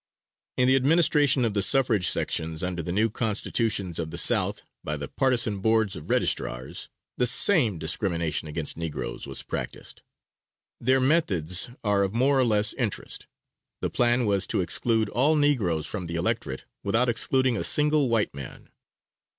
[0.57, 4.97] In the administration of the suffrage sections under the new Constitutions of the South by
[4.97, 6.89] the partisan boards of registrars,
[7.19, 10.01] the same discrimination against negroes was practiced.
[10.79, 13.27] Their methods are of more or less interest.
[13.81, 18.33] The plan was to exclude all negroes from the electorate without excluding a single white
[18.33, 18.71] man.